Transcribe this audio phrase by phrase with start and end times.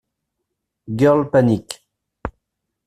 [1.01, 1.77] Girl Panic!